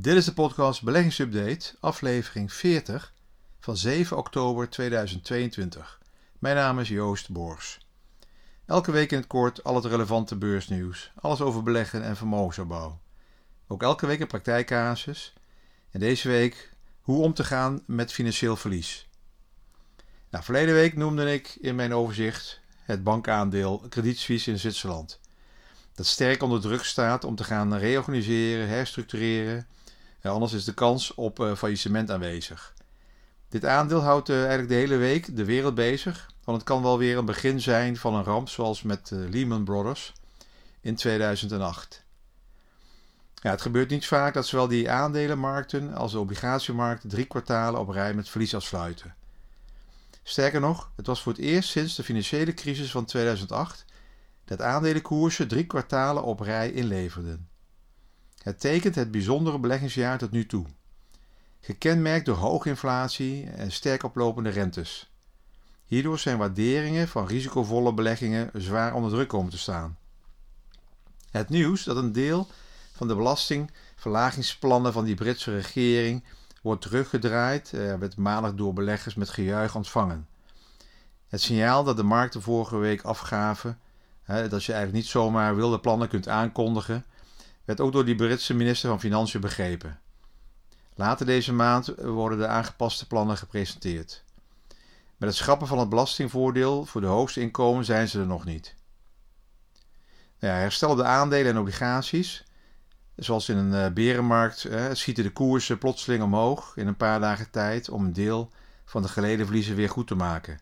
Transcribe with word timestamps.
Dit 0.00 0.16
is 0.16 0.24
de 0.24 0.32
podcast 0.32 0.82
Beleggingsupdate, 0.82 1.74
aflevering 1.80 2.52
40 2.52 3.12
van 3.58 3.76
7 3.76 4.16
oktober 4.16 4.70
2022. 4.70 6.00
Mijn 6.38 6.56
naam 6.56 6.78
is 6.78 6.88
Joost 6.88 7.30
Boors. 7.30 7.78
Elke 8.66 8.90
week 8.90 9.12
in 9.12 9.18
het 9.18 9.26
kort 9.26 9.64
al 9.64 9.74
het 9.74 9.84
relevante 9.84 10.36
beursnieuws, 10.36 11.12
alles 11.20 11.40
over 11.40 11.62
beleggen 11.62 12.02
en 12.02 12.16
vermogensopbouw. 12.16 13.00
Ook 13.68 13.82
elke 13.82 14.06
week 14.06 14.20
een 14.20 14.26
praktijkcasus 14.26 15.32
en 15.90 16.00
deze 16.00 16.28
week 16.28 16.72
hoe 17.00 17.22
om 17.22 17.34
te 17.34 17.44
gaan 17.44 17.82
met 17.86 18.12
financieel 18.12 18.56
verlies. 18.56 19.08
Nou, 20.30 20.44
verleden 20.44 20.74
week 20.74 20.96
noemde 20.96 21.32
ik 21.32 21.56
in 21.60 21.74
mijn 21.74 21.94
overzicht 21.94 22.60
het 22.82 23.04
bankaandeel 23.04 23.84
Credit 23.88 24.18
Suisse 24.18 24.50
in 24.50 24.58
Zwitserland. 24.58 25.20
Dat 25.94 26.06
sterk 26.06 26.42
onder 26.42 26.60
druk 26.60 26.84
staat 26.84 27.24
om 27.24 27.34
te 27.34 27.44
gaan 27.44 27.74
reorganiseren, 27.74 28.68
herstructureren. 28.68 29.66
Anders 30.22 30.52
is 30.52 30.64
de 30.64 30.74
kans 30.74 31.14
op 31.14 31.40
uh, 31.40 31.54
faillissement 31.54 32.10
aanwezig. 32.10 32.74
Dit 33.48 33.64
aandeel 33.64 34.00
houdt 34.00 34.28
uh, 34.28 34.36
eigenlijk 34.36 34.68
de 34.68 34.74
hele 34.74 34.96
week 34.96 35.36
de 35.36 35.44
wereld 35.44 35.74
bezig, 35.74 36.30
want 36.44 36.58
het 36.58 36.66
kan 36.66 36.82
wel 36.82 36.98
weer 36.98 37.18
een 37.18 37.24
begin 37.24 37.60
zijn 37.60 37.96
van 37.96 38.14
een 38.14 38.24
ramp 38.24 38.48
zoals 38.48 38.82
met 38.82 39.10
uh, 39.10 39.28
Lehman 39.28 39.64
Brothers 39.64 40.12
in 40.80 40.94
2008. 40.94 42.04
Ja, 43.34 43.50
het 43.50 43.60
gebeurt 43.60 43.90
niet 43.90 44.06
vaak 44.06 44.34
dat 44.34 44.46
zowel 44.46 44.68
die 44.68 44.90
aandelenmarkten 44.90 45.94
als 45.94 46.12
de 46.12 46.18
obligatiemarkt 46.18 47.10
drie 47.10 47.24
kwartalen 47.24 47.80
op 47.80 47.88
rij 47.88 48.14
met 48.14 48.28
verlies 48.28 48.54
afsluiten. 48.54 49.14
Sterker 50.22 50.60
nog, 50.60 50.90
het 50.96 51.06
was 51.06 51.22
voor 51.22 51.32
het 51.32 51.40
eerst 51.40 51.70
sinds 51.70 51.94
de 51.94 52.02
financiële 52.02 52.54
crisis 52.54 52.90
van 52.90 53.04
2008 53.04 53.84
dat 54.44 54.62
aandelenkoersen 54.62 55.48
drie 55.48 55.66
kwartalen 55.66 56.22
op 56.22 56.40
rij 56.40 56.72
inleverden. 56.72 57.49
Het 58.42 58.60
tekent 58.60 58.94
het 58.94 59.10
bijzondere 59.10 59.58
beleggingsjaar 59.58 60.18
tot 60.18 60.30
nu 60.30 60.46
toe, 60.46 60.66
gekenmerkt 61.60 62.26
door 62.26 62.36
hoge 62.36 62.68
inflatie 62.68 63.50
en 63.50 63.72
sterk 63.72 64.02
oplopende 64.02 64.50
rentes. 64.50 65.10
Hierdoor 65.84 66.18
zijn 66.18 66.38
waarderingen 66.38 67.08
van 67.08 67.26
risicovolle 67.26 67.94
beleggingen 67.94 68.50
zwaar 68.54 68.94
onder 68.94 69.10
druk 69.10 69.28
komen 69.28 69.50
te 69.50 69.58
staan. 69.58 69.98
Het 71.30 71.48
nieuws 71.48 71.84
dat 71.84 71.96
een 71.96 72.12
deel 72.12 72.48
van 72.92 73.08
de 73.08 73.16
belastingverlagingsplannen 73.16 74.92
van 74.92 75.04
die 75.04 75.14
Britse 75.14 75.54
regering 75.54 76.24
wordt 76.62 76.82
teruggedraaid, 76.82 77.72
eh, 77.72 77.94
werd 77.94 78.16
maandag 78.16 78.54
door 78.54 78.72
beleggers 78.72 79.14
met 79.14 79.28
gejuich 79.28 79.74
ontvangen. 79.74 80.28
Het 81.28 81.40
signaal 81.40 81.84
dat 81.84 81.96
de 81.96 82.02
markten 82.02 82.42
vorige 82.42 82.76
week 82.76 83.02
afgaven, 83.02 83.78
dat 84.26 84.64
je 84.64 84.72
eigenlijk 84.72 84.92
niet 84.92 85.06
zomaar 85.06 85.56
wilde 85.56 85.80
plannen 85.80 86.08
kunt 86.08 86.28
aankondigen, 86.28 87.04
werd 87.70 87.80
ook 87.80 87.92
door 87.92 88.04
die 88.04 88.14
Britse 88.14 88.54
minister 88.54 88.88
van 88.88 89.00
Financiën 89.00 89.40
begrepen. 89.40 90.00
Later 90.94 91.26
deze 91.26 91.52
maand 91.52 91.94
worden 91.96 92.38
de 92.38 92.46
aangepaste 92.46 93.06
plannen 93.06 93.36
gepresenteerd. 93.36 94.24
Met 95.16 95.28
het 95.28 95.38
schrappen 95.38 95.66
van 95.66 95.78
het 95.78 95.88
belastingvoordeel 95.88 96.84
voor 96.84 97.00
de 97.00 97.06
hoogste 97.06 97.40
inkomen 97.40 97.84
zijn 97.84 98.08
ze 98.08 98.20
er 98.20 98.26
nog 98.26 98.44
niet. 98.44 98.74
Nou 100.38 100.54
ja, 100.54 100.60
herstel 100.60 100.94
de 100.94 101.04
aandelen 101.04 101.52
en 101.52 101.58
obligaties 101.58 102.44
Zoals 103.16 103.48
in 103.48 103.56
een 103.56 103.86
uh, 103.86 103.92
berenmarkt 103.92 104.64
uh, 104.64 104.84
schieten 104.92 105.24
de 105.24 105.32
koersen 105.32 105.78
plotseling 105.78 106.22
omhoog 106.22 106.76
in 106.76 106.86
een 106.86 106.96
paar 106.96 107.20
dagen 107.20 107.50
tijd 107.50 107.88
om 107.88 108.04
een 108.04 108.12
deel 108.12 108.50
van 108.84 109.02
de 109.02 109.08
geleden 109.08 109.46
verliezen 109.46 109.76
weer 109.76 109.88
goed 109.88 110.06
te 110.06 110.14
maken. 110.14 110.60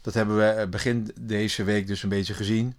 Dat 0.00 0.14
hebben 0.14 0.36
we 0.36 0.44
eh, 0.44 0.68
begin 0.68 1.10
deze 1.20 1.64
week 1.64 1.86
dus 1.86 2.02
een 2.02 2.08
beetje 2.08 2.34
gezien. 2.34 2.74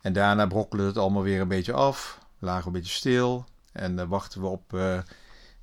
En 0.00 0.12
daarna 0.12 0.46
brokkelde 0.46 0.86
het 0.86 0.96
allemaal 0.96 1.22
weer 1.22 1.40
een 1.40 1.48
beetje 1.48 1.72
af, 1.72 2.18
lagen 2.38 2.66
een 2.66 2.72
beetje 2.72 2.92
stil 2.92 3.44
en 3.72 4.08
wachten 4.08 4.40
we 4.40 4.46
op 4.46 4.70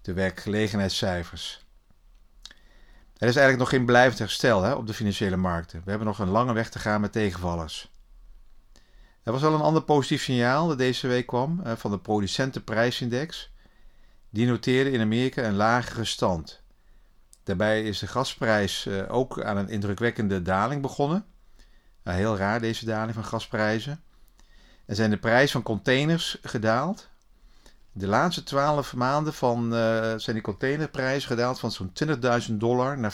de 0.01 0.13
werkgelegenheidscijfers. 0.13 1.65
Er 3.23 3.29
is 3.29 3.35
eigenlijk 3.35 3.57
nog 3.57 3.69
geen 3.69 3.85
blijvend 3.85 4.19
herstel 4.19 4.63
hè, 4.63 4.73
op 4.73 4.87
de 4.87 4.93
financiële 4.93 5.37
markten. 5.37 5.81
We 5.83 5.89
hebben 5.89 6.07
nog 6.07 6.19
een 6.19 6.29
lange 6.29 6.53
weg 6.53 6.69
te 6.69 6.79
gaan 6.79 7.01
met 7.01 7.11
tegenvallers. 7.11 7.91
Er 9.23 9.31
was 9.31 9.41
wel 9.41 9.53
een 9.53 9.61
ander 9.61 9.83
positief 9.83 10.23
signaal 10.23 10.67
dat 10.67 10.77
deze 10.77 11.07
week 11.07 11.27
kwam 11.27 11.61
eh, 11.63 11.73
van 11.75 11.91
de 11.91 11.99
producentenprijsindex. 11.99 13.51
Die 14.29 14.47
noteerde 14.47 14.91
in 14.91 15.01
Amerika 15.01 15.43
een 15.43 15.55
lagere 15.55 16.05
stand. 16.05 16.61
Daarbij 17.43 17.83
is 17.83 17.99
de 17.99 18.07
gasprijs 18.07 18.85
eh, 18.85 19.13
ook 19.13 19.41
aan 19.41 19.57
een 19.57 19.69
indrukwekkende 19.69 20.41
daling 20.41 20.81
begonnen. 20.81 21.25
Nou, 22.03 22.17
heel 22.17 22.37
raar 22.37 22.61
deze 22.61 22.85
daling 22.85 23.13
van 23.13 23.25
gasprijzen. 23.25 24.03
En 24.85 24.95
zijn 24.95 25.09
de 25.09 25.17
prijs 25.17 25.51
van 25.51 25.63
containers 25.63 26.37
gedaald. 26.41 27.09
De 27.91 28.07
laatste 28.07 28.43
12 28.43 28.95
maanden 28.95 29.33
van, 29.33 29.63
uh, 29.65 30.13
zijn 30.17 30.35
die 30.35 30.41
containerprijzen 30.41 31.29
gedaald 31.29 31.59
van 31.59 31.71
zo'n 31.71 31.91
20.000 32.49 32.53
dollar 32.57 32.99
naar 32.99 33.13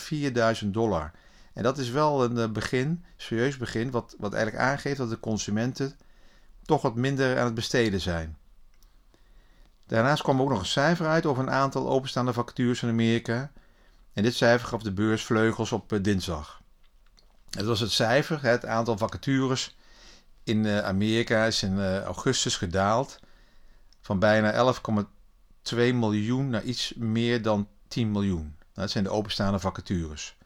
4.000 0.64 0.68
dollar. 0.68 1.12
En 1.54 1.64
dat 1.64 1.78
is 1.78 1.90
wel 1.90 2.24
een 2.24 2.38
eh, 2.38 2.50
begin, 2.50 3.06
serieus 3.18 3.58
begin, 3.58 3.92
wat, 3.92 4.16
wat 4.18 4.34
eigenlijk 4.34 4.64
aangeeft 4.64 4.98
dat 4.98 5.10
de 5.10 5.20
consumenten 5.20 5.98
toch 6.66 6.82
wat 6.82 6.96
minder 6.96 7.40
aan 7.40 7.46
het 7.46 7.54
besteden 7.54 8.02
zijn. 8.02 8.38
Daarnaast 9.86 10.24
kwam 10.24 10.42
ook 10.42 10.50
nog 10.50 10.60
een 10.60 10.66
cijfer 10.66 11.08
uit 11.08 11.26
over 11.26 11.44
een 11.44 11.52
aantal 11.52 11.90
openstaande 11.90 12.34
vacatures 12.34 12.84
in 12.84 12.90
Amerika. 12.90 13.52
En 14.14 14.24
dit 14.24 14.36
cijfer 14.36 14.68
gaf 14.68 14.82
de 14.82 14.92
beurs 14.92 15.24
vleugels 15.24 15.72
op 15.72 15.94
eh, 15.94 16.00
dinsdag. 16.02 16.62
Het 17.50 17.66
was 17.66 17.80
het 17.80 17.92
cijfer, 17.92 18.44
het 18.44 18.66
aantal 18.66 18.98
vacatures 18.98 19.78
in 20.50 20.66
eh, 20.66 20.80
Amerika 20.80 21.46
is 21.46 21.64
in 21.64 22.02
augustus 22.04 22.56
gedaald 22.58 23.20
van 24.02 24.20
bijna 24.20 24.74
11,2 24.74 25.76
miljoen 25.76 26.50
naar 26.50 26.64
iets 26.64 26.94
meer 26.96 27.42
dan 27.42 27.68
10 27.88 28.12
miljoen. 28.12 28.44
Nou, 28.44 28.54
dat 28.74 28.90
zijn 28.92 29.04
de 29.04 29.10
openstaande 29.10 29.60
vacatures. 29.60 30.38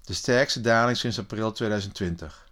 De 0.00 0.14
sterkste 0.14 0.60
daling 0.60 0.96
sinds 0.96 1.18
april 1.18 1.52
2020. 1.52 2.48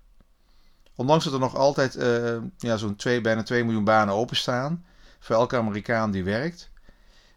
Ondanks 0.95 1.25
dat 1.25 1.33
er 1.33 1.39
nog 1.39 1.57
altijd 1.57 1.97
uh, 1.97 2.37
ja, 2.59 2.77
zo'n 2.77 2.97
bijna 3.23 3.43
2 3.43 3.65
miljoen 3.65 3.85
banen 3.85 4.15
openstaan 4.15 4.85
voor 5.19 5.37
elke 5.37 5.57
Amerikaan 5.57 6.11
die 6.11 6.25
werkt 6.25 6.71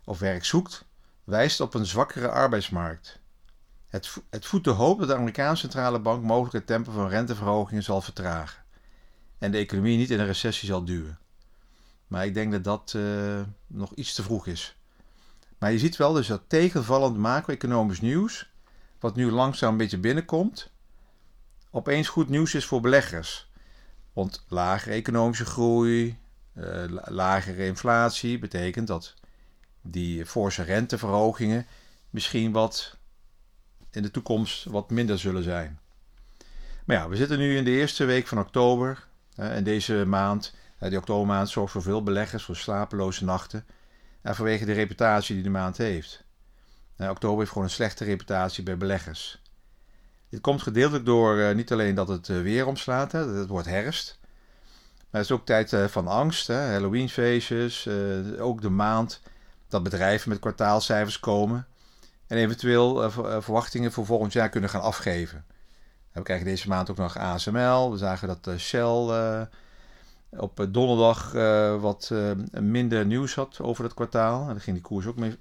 of 0.06 0.20
werk 0.20 0.46
zoekt, 0.46 0.86
wijst 1.24 1.60
op 1.60 1.74
een 1.74 1.86
zwakkere 1.86 2.30
arbeidsmarkt. 2.30 3.20
Het, 3.88 4.14
het 4.30 4.46
voedt 4.46 4.64
de 4.64 4.72
hoop 4.72 5.00
dat 5.00 5.08
de 5.08 5.16
Amerikaanse 5.16 5.62
centrale 5.62 6.00
bank 6.00 6.24
mogelijk 6.24 6.54
het 6.54 6.68
tempo 6.68 6.92
van 6.92 7.10
renteverhogingen 7.10 7.84
zal 7.84 8.02
vertragen 8.02 8.65
en 9.38 9.52
de 9.52 9.58
economie 9.58 9.98
niet 9.98 10.12
in 10.12 10.20
een 10.20 10.26
recessie 10.26 10.68
zal 10.68 10.86
duwen. 10.86 11.20
Maar 12.08 12.26
ik 12.26 12.34
denk 12.34 12.52
dat 12.52 12.64
dat 12.64 12.94
uh, 12.96 13.42
nog 13.68 13.94
iets 13.94 14.14
te 14.14 14.24
vroeg 14.24 14.48
is. 14.48 14.76
Maar 15.58 15.72
je 15.72 15.80
ziet 15.80 15.96
wel 15.96 16.14
dus 16.14 16.28
dat 16.28 16.42
tegenvallend 16.48 17.18
macro-economisch 17.18 18.02
nieuws 18.02 18.50
wat 19.00 19.16
nu 19.16 19.32
langzaam 19.32 19.72
een 19.72 19.78
beetje 19.78 19.98
binnenkomt, 19.98 20.70
opeens 21.70 22.08
goed 22.08 22.30
nieuws 22.30 22.54
is 22.54 22.66
voor 22.66 22.82
beleggers. 22.82 23.50
Want 24.14 24.46
lagere 24.48 24.96
economische 24.96 25.46
groei, 25.46 26.18
uh, 26.54 26.84
lagere 27.06 27.66
inflatie 27.66 28.40
betekent 28.40 28.88
dat 28.88 29.14
die 29.82 30.26
forse 30.26 30.64
renteverhogingen 30.64 31.66
misschien 32.10 32.52
wat 32.52 32.98
in 33.92 34.02
de 34.02 34.12
toekomst 34.12 34.64
wat 34.64 34.90
minder 34.90 35.20
zullen 35.20 35.44
zijn. 35.44 35.80
Maar 36.86 36.96
ja, 36.96 37.10
we 37.10 37.16
zitten 37.16 37.38
nu 37.38 37.58
in 37.58 37.64
de 37.64 37.72
eerste 37.72 38.06
week 38.06 38.28
van 38.28 38.40
oktober. 38.40 39.08
En 39.36 39.64
deze 39.64 40.06
maand, 40.06 40.54
die 40.80 40.98
oktobermaand, 40.98 41.50
zorgt 41.50 41.72
voor 41.72 41.82
veel 41.82 42.04
beleggers 42.04 42.44
voor 42.44 42.56
slapeloze 42.56 43.26
nachten. 43.26 43.66
En 44.22 44.36
vanwege 44.36 44.66
de 44.66 44.74
reputatie 44.74 45.36
die 45.36 45.44
de 45.44 45.50
maand 45.50 45.78
heeft. 45.78 46.24
Oktober 46.98 47.38
heeft 47.38 47.50
gewoon 47.50 47.64
een 47.64 47.74
slechte 47.74 48.04
reputatie 48.04 48.64
bij 48.64 48.78
beleggers. 48.78 49.42
Dit 50.30 50.42
komt 50.42 50.62
gedeeltelijk 50.62 51.06
door 51.06 51.38
uh, 51.38 51.56
niet 51.56 51.72
alleen 51.72 51.96
dat 51.96 52.08
het 52.08 52.28
uh, 52.28 52.42
weer 52.42 52.66
omslaat, 52.68 53.12
hè, 53.12 53.28
het 53.28 53.48
wordt 53.48 53.68
herfst. 53.68 54.20
Maar 55.10 55.22
het 55.22 55.32
is 55.32 55.32
ook 55.32 55.46
tijd 55.46 55.76
van 55.92 56.08
angst, 56.08 56.48
hè, 56.48 56.72
Halloweenfeestjes, 56.72 57.88
ook 58.40 58.62
de 58.62 58.70
maand 58.70 59.22
dat 59.68 59.84
bedrijven 59.84 60.30
met 60.30 60.40
kwartaalcijfers 60.40 61.20
komen. 61.20 61.68
En 62.28 62.38
eventueel 62.38 63.12
verwachtingen 63.42 63.92
voor 63.92 64.06
volgend 64.06 64.34
jaar 64.34 64.50
kunnen 64.50 64.70
gaan 64.70 64.82
afgeven. 64.82 65.46
We 66.22 66.24
krijgen 66.24 66.46
deze 66.46 66.68
maand 66.68 66.90
ook 66.90 66.98
nog 66.98 67.18
ASML. 67.18 67.92
We 67.92 67.98
zagen 67.98 68.28
dat 68.28 68.60
Shell 68.60 69.48
op 70.30 70.68
donderdag 70.70 71.32
wat 71.80 72.12
minder 72.52 73.06
nieuws 73.06 73.36
had 73.36 73.60
over 73.62 73.84
het 73.84 73.94
kwartaal. 73.94 74.42
En 74.42 74.48
dan 74.48 74.60
ging 74.60 74.76
die 74.76 74.86
koers 74.86 75.06
ook 75.06 75.16
met 75.16 75.38
4% 75.38 75.40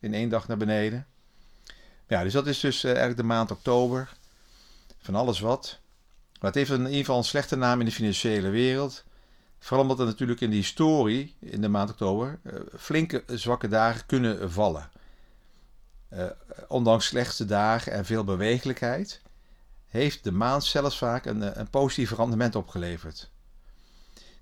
in 0.00 0.14
één 0.14 0.28
dag 0.28 0.48
naar 0.48 0.56
beneden. 0.56 1.06
Ja, 2.08 2.22
dus 2.22 2.32
dat 2.32 2.46
is 2.46 2.60
dus 2.60 2.84
eigenlijk 2.84 3.16
de 3.16 3.22
maand 3.22 3.50
oktober. 3.50 4.12
Van 4.98 5.14
alles 5.14 5.40
wat. 5.40 5.78
Maar 6.40 6.50
het 6.50 6.54
heeft 6.54 6.70
in 6.70 6.86
ieder 6.86 6.98
geval 6.98 7.18
een 7.18 7.24
slechte 7.24 7.56
naam 7.56 7.80
in 7.80 7.86
de 7.86 7.92
financiële 7.92 8.48
wereld. 8.48 9.04
Vooral 9.58 9.82
omdat 9.82 9.98
er 9.98 10.06
natuurlijk 10.06 10.40
in 10.40 10.50
die 10.50 10.58
historie 10.58 11.36
in 11.38 11.60
de 11.60 11.68
maand 11.68 11.90
oktober 11.90 12.38
flinke 12.76 13.24
zwakke 13.26 13.68
dagen 13.68 14.06
kunnen 14.06 14.52
vallen. 14.52 14.90
Ondanks 16.68 17.06
slechte 17.06 17.44
dagen 17.44 17.92
en 17.92 18.04
veel 18.04 18.24
bewegelijkheid 18.24 19.22
heeft 19.96 20.24
de 20.24 20.32
maand 20.32 20.64
zelfs 20.64 20.98
vaak 20.98 21.26
een, 21.26 21.60
een 21.60 21.70
positief 21.70 22.10
rendement 22.10 22.54
opgeleverd. 22.54 23.30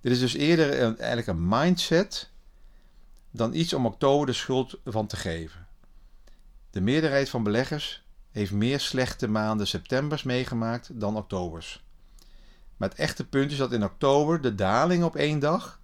Dit 0.00 0.12
is 0.12 0.20
dus 0.20 0.34
eerder 0.34 0.82
een, 0.82 0.98
eigenlijk 0.98 1.28
een 1.28 1.48
mindset 1.48 2.30
dan 3.30 3.54
iets 3.54 3.72
om 3.72 3.86
oktober 3.86 4.26
de 4.26 4.32
schuld 4.32 4.78
van 4.84 5.06
te 5.06 5.16
geven. 5.16 5.66
De 6.70 6.80
meerderheid 6.80 7.28
van 7.28 7.42
beleggers 7.42 8.06
heeft 8.30 8.52
meer 8.52 8.80
slechte 8.80 9.28
maanden 9.28 9.66
septembers 9.66 10.22
meegemaakt 10.22 11.00
dan 11.00 11.16
oktobers. 11.16 11.84
Maar 12.76 12.88
het 12.88 12.98
echte 12.98 13.28
punt 13.28 13.50
is 13.50 13.58
dat 13.58 13.72
in 13.72 13.84
oktober 13.84 14.40
de 14.40 14.54
daling 14.54 15.04
op 15.04 15.16
één 15.16 15.38
dag 15.38 15.80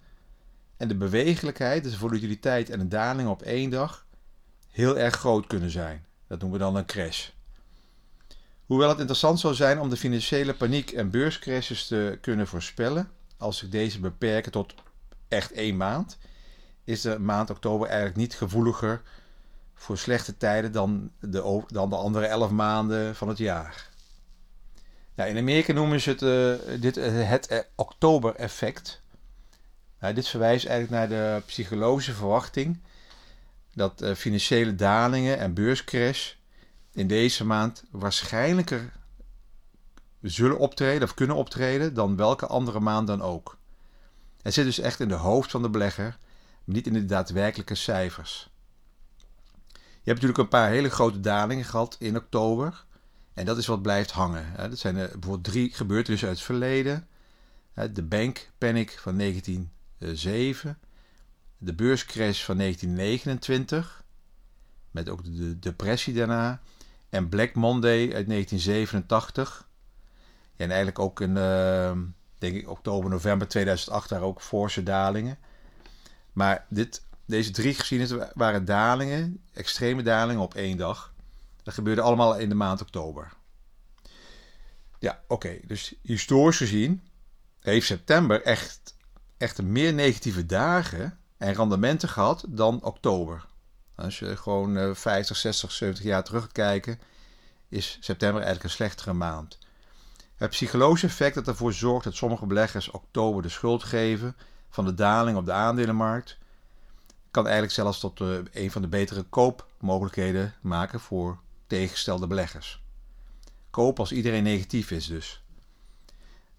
en 0.77 0.87
de 0.87 0.95
bewegelijkheid, 0.95 1.83
dus 1.83 1.91
de 1.91 1.97
volatiliteit 1.97 2.69
en 2.69 2.79
de 2.79 2.87
daling 2.87 3.29
op 3.29 3.41
één 3.41 3.69
dag, 3.69 4.05
heel 4.69 4.97
erg 4.97 5.15
groot 5.15 5.47
kunnen 5.47 5.69
zijn. 5.69 6.05
Dat 6.27 6.39
noemen 6.39 6.59
we 6.59 6.65
dan 6.65 6.75
een 6.75 6.85
crash. 6.85 7.29
Hoewel 8.71 8.89
het 8.89 8.99
interessant 8.99 9.39
zou 9.39 9.53
zijn 9.53 9.79
om 9.79 9.89
de 9.89 9.97
financiële 9.97 10.53
paniek 10.53 10.91
en 10.91 11.09
beurscrashes 11.09 11.87
te 11.87 12.17
kunnen 12.21 12.47
voorspellen, 12.47 13.11
als 13.37 13.63
ik 13.63 13.71
deze 13.71 13.99
beperken 13.99 14.51
tot 14.51 14.73
echt 15.27 15.51
één 15.51 15.77
maand, 15.77 16.17
is 16.83 17.01
de 17.01 17.19
maand 17.19 17.49
oktober 17.49 17.87
eigenlijk 17.87 18.17
niet 18.17 18.35
gevoeliger 18.35 19.01
voor 19.73 19.97
slechte 19.97 20.37
tijden 20.37 20.71
dan 20.71 21.11
de, 21.19 21.63
dan 21.67 21.89
de 21.89 21.95
andere 21.95 22.25
elf 22.25 22.51
maanden 22.51 23.15
van 23.15 23.27
het 23.27 23.37
jaar. 23.37 23.89
Nou, 25.15 25.29
in 25.29 25.37
Amerika 25.37 25.73
noemen 25.73 26.01
ze 26.01 26.09
het, 26.09 26.21
uh, 26.21 26.81
dit 26.81 26.97
uh, 26.97 27.29
het 27.29 27.51
uh, 27.51 27.59
oktober-effect. 27.75 29.01
Nou, 29.99 30.13
dit 30.13 30.27
verwijst 30.27 30.65
eigenlijk 30.65 31.09
naar 31.09 31.19
de 31.19 31.41
psychologische 31.45 32.13
verwachting 32.13 32.79
dat 33.73 34.03
financiële 34.15 34.75
dalingen 34.75 35.37
en 35.37 35.53
beurscrash 35.53 36.33
in 36.93 37.07
deze 37.07 37.45
maand 37.45 37.83
waarschijnlijker 37.91 38.91
zullen 40.21 40.57
optreden 40.57 41.03
of 41.03 41.13
kunnen 41.13 41.35
optreden 41.35 41.93
dan 41.93 42.15
welke 42.15 42.47
andere 42.47 42.79
maand 42.79 43.07
dan 43.07 43.21
ook. 43.21 43.57
Het 44.41 44.53
zit 44.53 44.65
dus 44.65 44.79
echt 44.79 44.99
in 44.99 45.07
de 45.07 45.13
hoofd 45.13 45.51
van 45.51 45.61
de 45.61 45.69
belegger, 45.69 46.17
niet 46.63 46.87
in 46.87 46.93
de 46.93 47.05
daadwerkelijke 47.05 47.75
cijfers. 47.75 48.49
Je 49.73 50.09
hebt 50.09 50.21
natuurlijk 50.21 50.37
een 50.37 50.59
paar 50.59 50.69
hele 50.69 50.89
grote 50.89 51.19
dalingen 51.19 51.65
gehad 51.65 51.95
in 51.99 52.17
oktober. 52.17 52.85
En 53.33 53.45
dat 53.45 53.57
is 53.57 53.65
wat 53.65 53.81
blijft 53.81 54.11
hangen. 54.11 54.69
Dat 54.69 54.79
zijn 54.79 54.95
bijvoorbeeld 54.95 55.43
drie 55.43 55.73
gebeurtenissen 55.73 56.27
uit 56.27 56.37
het 56.37 56.45
verleden. 56.45 57.07
De 57.93 58.03
bank 58.03 58.49
panic 58.57 58.97
van 58.99 59.17
1907. 59.17 60.79
De 61.57 61.73
beurscrash 61.73 62.43
van 62.43 62.57
1929. 62.57 64.03
Met 64.91 65.09
ook 65.09 65.23
de 65.23 65.59
depressie 65.59 66.13
daarna. 66.13 66.61
En 67.11 67.29
Black 67.29 67.53
Monday 67.53 68.13
uit 68.13 68.27
1987. 68.27 69.67
En 70.55 70.67
eigenlijk 70.67 70.99
ook 70.99 71.21
in, 71.21 71.35
uh, 71.35 71.91
denk 72.37 72.55
ik, 72.55 72.69
oktober, 72.69 73.09
november 73.09 73.47
2008 73.47 74.09
daar 74.09 74.21
ook 74.21 74.41
forse 74.41 74.83
dalingen. 74.83 75.37
Maar 76.33 76.65
dit, 76.69 77.03
deze 77.25 77.51
drie 77.51 77.73
gezien 77.73 78.23
waren 78.33 78.65
dalingen, 78.65 79.43
extreme 79.53 80.03
dalingen 80.03 80.41
op 80.41 80.55
één 80.55 80.77
dag. 80.77 81.13
Dat 81.63 81.73
gebeurde 81.73 82.01
allemaal 82.01 82.37
in 82.37 82.49
de 82.49 82.55
maand 82.55 82.81
oktober. 82.81 83.33
Ja, 84.99 85.21
oké. 85.27 85.59
Dus 85.65 85.95
historisch 86.01 86.57
gezien 86.57 87.01
heeft 87.59 87.85
september 87.85 88.41
echt, 88.41 88.95
echt 89.37 89.61
meer 89.61 89.93
negatieve 89.93 90.45
dagen 90.45 91.19
en 91.37 91.53
rendementen 91.53 92.09
gehad 92.09 92.45
dan 92.47 92.83
oktober. 92.83 93.45
Als 94.01 94.19
je 94.19 94.37
gewoon 94.37 94.95
50, 94.95 95.37
60, 95.37 95.71
70 95.71 96.03
jaar 96.03 96.23
terug 96.23 96.41
gaat 96.41 96.51
kijken, 96.51 96.99
is 97.69 97.97
september 97.99 98.41
eigenlijk 98.41 98.63
een 98.63 98.75
slechtere 98.75 99.13
maand. 99.13 99.57
Het 100.35 100.49
psychologische 100.49 101.07
effect 101.07 101.35
dat 101.35 101.47
ervoor 101.47 101.73
zorgt 101.73 102.03
dat 102.03 102.15
sommige 102.15 102.45
beleggers 102.45 102.91
oktober 102.91 103.41
de 103.41 103.49
schuld 103.49 103.83
geven 103.83 104.35
van 104.69 104.85
de 104.85 104.93
daling 104.93 105.37
op 105.37 105.45
de 105.45 105.51
aandelenmarkt, 105.51 106.37
kan 107.31 107.43
eigenlijk 107.43 107.73
zelfs 107.73 107.99
tot 107.99 108.19
uh, 108.19 108.37
een 108.51 108.71
van 108.71 108.81
de 108.81 108.87
betere 108.87 109.23
koopmogelijkheden 109.23 110.53
maken 110.61 110.99
voor 110.99 111.39
tegengestelde 111.67 112.27
beleggers. 112.27 112.81
Koop 113.69 113.99
als 113.99 114.11
iedereen 114.11 114.43
negatief 114.43 114.91
is 114.91 115.07
dus. 115.07 115.43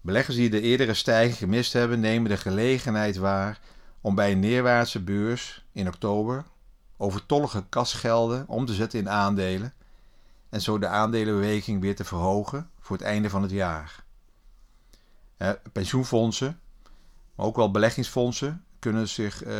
Beleggers 0.01 0.35
die 0.35 0.49
de 0.49 0.61
eerdere 0.61 0.93
stijging 0.93 1.37
gemist 1.37 1.73
hebben, 1.73 1.99
nemen 1.99 2.29
de 2.29 2.37
gelegenheid 2.37 3.17
waar 3.17 3.59
om 4.01 4.15
bij 4.15 4.31
een 4.31 4.39
neerwaartse 4.39 4.99
beurs 4.99 5.65
in 5.71 5.87
oktober 5.87 6.45
overtollige 7.03 7.63
kasgelden 7.69 8.47
om 8.47 8.65
te 8.65 8.73
zetten 8.73 8.99
in 8.99 9.09
aandelen 9.09 9.73
en 10.49 10.61
zo 10.61 10.79
de 10.79 10.87
aandelenbeweging 10.87 11.81
weer 11.81 11.95
te 11.95 12.03
verhogen 12.03 12.69
voor 12.79 12.97
het 12.97 13.05
einde 13.05 13.29
van 13.29 13.41
het 13.41 13.51
jaar. 13.51 14.03
pensioenfondsen, 15.71 16.59
maar 17.35 17.45
ook 17.45 17.55
wel 17.55 17.71
beleggingsfondsen 17.71 18.63
kunnen 18.79 19.09
zich 19.09 19.45
uh, 19.45 19.51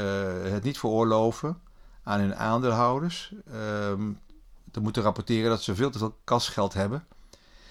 het 0.43 0.63
niet 0.63 0.77
veroorloven 0.79 1.61
aan 2.03 2.19
hun 2.19 2.35
aandeelhouders 2.35 3.33
um, 3.53 4.19
te 4.71 4.79
moeten 4.79 5.03
rapporteren 5.03 5.49
dat 5.49 5.61
ze 5.61 5.75
veel 5.75 5.89
te 5.89 5.97
veel 5.97 6.19
kasgeld 6.23 6.73
hebben. 6.73 7.05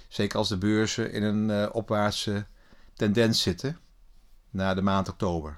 Zeker 0.09 0.39
als 0.39 0.49
de 0.49 0.59
beurzen 0.59 1.13
in 1.13 1.23
een 1.23 1.49
uh, 1.49 1.75
opwaartse 1.75 2.47
tendens 2.95 3.43
zitten 3.43 3.79
na 4.51 4.75
de 4.75 4.83
maand 4.83 5.09
oktober. 5.09 5.57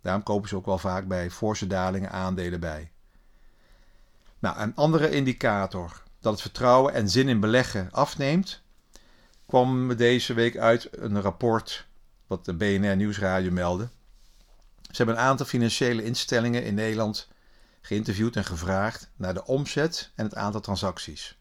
Daarom 0.00 0.22
kopen 0.22 0.48
ze 0.48 0.56
ook 0.56 0.66
wel 0.66 0.78
vaak 0.78 1.08
bij 1.08 1.30
forse 1.30 1.66
dalingen 1.66 2.10
aandelen 2.10 2.60
bij. 2.60 2.92
Nou, 4.44 4.58
een 4.58 4.74
andere 4.74 5.10
indicator 5.10 6.02
dat 6.20 6.32
het 6.32 6.42
vertrouwen 6.42 6.94
en 6.94 7.08
zin 7.08 7.28
in 7.28 7.40
beleggen 7.40 7.88
afneemt, 7.90 8.62
kwam 9.46 9.96
deze 9.96 10.34
week 10.34 10.56
uit 10.56 10.88
een 10.90 11.20
rapport 11.20 11.86
wat 12.26 12.44
de 12.44 12.54
BNR 12.54 12.96
Nieuwsradio 12.96 13.50
meldde. 13.50 13.88
Ze 14.80 14.96
hebben 14.96 15.14
een 15.14 15.20
aantal 15.20 15.46
financiële 15.46 16.04
instellingen 16.04 16.64
in 16.64 16.74
Nederland 16.74 17.28
geïnterviewd 17.80 18.36
en 18.36 18.44
gevraagd 18.44 19.10
naar 19.16 19.34
de 19.34 19.44
omzet 19.44 20.10
en 20.14 20.24
het 20.24 20.34
aantal 20.34 20.60
transacties. 20.60 21.38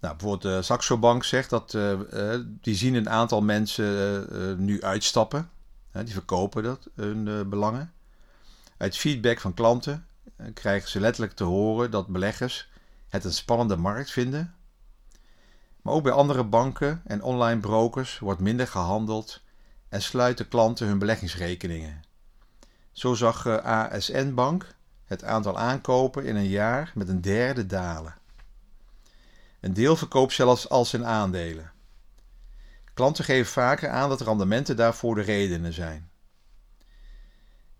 Nou, 0.00 0.16
bijvoorbeeld 0.16 0.54
de 0.54 0.62
Saxo 0.62 0.98
Bank 0.98 1.24
zegt 1.24 1.50
dat 1.50 1.74
uh, 1.74 2.00
die 2.46 2.74
zien 2.74 2.94
een 2.94 3.10
aantal 3.10 3.42
mensen 3.42 4.26
uh, 4.32 4.56
nu 4.56 4.82
uitstappen. 4.82 5.50
die 5.92 6.12
verkopen 6.12 6.62
dat, 6.62 6.88
hun 6.94 7.48
belangen. 7.48 7.92
Uit 8.76 8.96
feedback 8.96 9.40
van 9.40 9.54
klanten 9.54 10.06
krijgen 10.54 10.88
ze 10.88 11.00
letterlijk 11.00 11.36
te 11.36 11.44
horen 11.44 11.90
dat 11.90 12.06
beleggers 12.06 12.70
het 13.08 13.24
een 13.24 13.32
spannende 13.32 13.76
markt 13.76 14.10
vinden. 14.10 14.54
Maar 15.82 15.94
ook 15.94 16.02
bij 16.02 16.12
andere 16.12 16.44
banken 16.44 17.02
en 17.04 17.22
online 17.22 17.60
brokers 17.60 18.18
wordt 18.18 18.40
minder 18.40 18.66
gehandeld 18.66 19.42
en 19.88 20.02
sluiten 20.02 20.48
klanten 20.48 20.86
hun 20.86 20.98
beleggingsrekeningen. 20.98 22.02
Zo 22.92 23.14
zag 23.14 23.46
eh, 23.46 23.64
ASN 23.64 24.34
Bank 24.34 24.74
het 25.04 25.24
aantal 25.24 25.58
aankopen 25.58 26.24
in 26.24 26.36
een 26.36 26.48
jaar 26.48 26.92
met 26.94 27.08
een 27.08 27.20
derde 27.20 27.66
dalen. 27.66 28.14
Een 29.60 29.74
deel 29.74 29.96
verkoopt 29.96 30.32
zelfs 30.32 30.68
al 30.68 30.84
zijn 30.84 31.06
aandelen. 31.06 31.72
Klanten 32.94 33.24
geven 33.24 33.52
vaker 33.52 33.88
aan 33.88 34.08
dat 34.08 34.20
rendementen 34.20 34.76
daarvoor 34.76 35.14
de 35.14 35.20
redenen 35.20 35.72
zijn. 35.72 36.05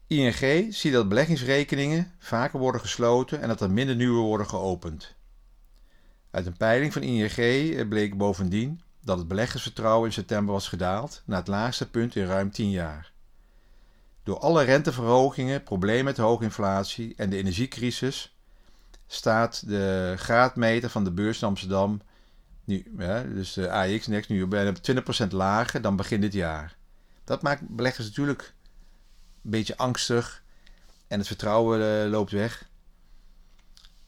ING 0.08 0.74
ziet 0.74 0.92
dat 0.92 1.08
beleggingsrekeningen 1.08 2.12
vaker 2.18 2.58
worden 2.58 2.80
gesloten 2.80 3.40
en 3.40 3.48
dat 3.48 3.60
er 3.60 3.70
minder 3.70 3.96
nieuwe 3.96 4.20
worden 4.20 4.48
geopend. 4.48 5.14
Uit 6.30 6.46
een 6.46 6.56
peiling 6.56 6.92
van 6.92 7.02
ING 7.02 7.88
bleek 7.88 8.16
bovendien 8.16 8.80
dat 9.02 9.18
het 9.18 9.28
beleggersvertrouwen 9.28 10.06
in 10.06 10.12
september 10.12 10.54
was 10.54 10.68
gedaald 10.68 11.22
naar 11.24 11.38
het 11.38 11.48
laagste 11.48 11.90
punt 11.90 12.16
in 12.16 12.26
ruim 12.26 12.50
10 12.50 12.70
jaar. 12.70 13.12
Door 14.22 14.38
alle 14.38 14.62
renteverhogingen, 14.62 15.62
problemen 15.62 16.04
met 16.04 16.16
hoge 16.16 16.44
inflatie 16.44 17.14
en 17.16 17.30
de 17.30 17.36
energiecrisis 17.36 18.36
staat 19.06 19.68
de 19.68 20.14
graadmeter 20.16 20.90
van 20.90 21.04
de 21.04 21.12
beurs 21.12 21.40
in 21.42 21.48
Amsterdam, 21.48 22.00
nu, 22.64 22.92
dus 23.34 23.52
de 23.52 23.70
AX-index, 23.70 24.28
nu 24.28 24.46
bijna 24.46 24.72
20% 25.24 25.28
lager 25.28 25.80
dan 25.80 25.96
begin 25.96 26.20
dit 26.20 26.32
jaar. 26.32 26.76
Dat 27.24 27.42
maakt 27.42 27.68
beleggers 27.68 28.06
natuurlijk 28.06 28.54
beetje 29.50 29.76
angstig 29.76 30.42
en 31.08 31.18
het 31.18 31.26
vertrouwen 31.26 32.04
uh, 32.04 32.10
loopt 32.10 32.30
weg. 32.30 32.68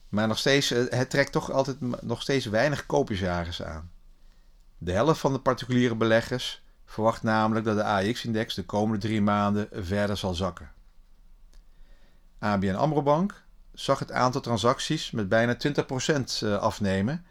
Maar 0.09 0.27
nog 0.27 0.37
steeds, 0.37 0.71
eh, 0.71 0.83
het 0.89 1.09
trekt 1.09 1.31
toch 1.31 1.51
altijd 1.51 2.01
nog 2.01 2.21
steeds 2.21 2.45
weinig 2.45 2.85
koopjesjagers 2.85 3.63
aan. 3.63 3.91
De 4.77 4.91
helft 4.91 5.19
van 5.19 5.33
de 5.33 5.39
particuliere 5.39 5.95
beleggers 5.95 6.63
verwacht 6.85 7.23
namelijk 7.23 7.65
dat 7.65 7.75
de 7.75 7.83
AX-index 7.83 8.53
de 8.53 8.65
komende 8.65 9.07
drie 9.07 9.21
maanden 9.21 9.67
verder 9.71 10.17
zal 10.17 10.33
zakken. 10.33 10.71
ABN 12.39 12.73
AMRO 12.73 13.01
Bank 13.01 13.43
zag 13.73 13.99
het 13.99 14.11
aantal 14.11 14.41
transacties 14.41 15.11
met 15.11 15.29
bijna 15.29 15.57
20% 15.57 16.41
eh, 16.41 16.57
afnemen 16.57 17.25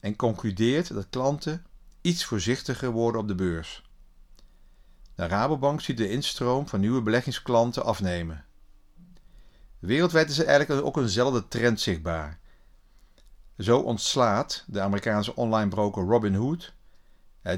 en 0.00 0.16
concludeert 0.16 0.94
dat 0.94 1.06
klanten 1.10 1.66
iets 2.00 2.24
voorzichtiger 2.24 2.90
worden 2.90 3.20
op 3.20 3.28
de 3.28 3.34
beurs. 3.34 3.83
De 5.14 5.26
Rabobank 5.26 5.80
ziet 5.80 5.96
de 5.96 6.10
instroom 6.10 6.68
van 6.68 6.80
nieuwe 6.80 7.02
beleggingsklanten 7.02 7.84
afnemen. 7.84 8.44
Wereldwijd 9.78 10.30
is 10.30 10.38
er 10.38 10.46
eigenlijk 10.46 10.86
ook 10.86 10.96
eenzelfde 10.96 11.48
trend 11.48 11.80
zichtbaar. 11.80 12.38
Zo 13.58 13.78
ontslaat 13.78 14.64
de 14.66 14.80
Amerikaanse 14.80 15.36
online 15.36 15.68
broker 15.68 16.04
Robinhood, 16.04 16.72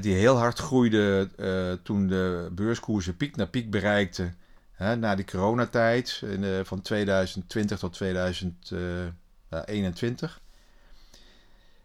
die 0.01 0.13
heel 0.13 0.37
hard 0.37 0.59
groeide 0.59 1.29
uh, 1.37 1.73
toen 1.83 2.07
de 2.07 2.49
beurskoersen 2.51 3.17
piek 3.17 3.35
naar 3.35 3.47
piek 3.47 3.71
bereikten 3.71 4.37
na 4.77 5.15
die 5.15 5.25
coronatijd 5.25 6.23
van 6.63 6.81
2020 6.81 7.79
tot 7.79 7.93
2021. 7.93 10.41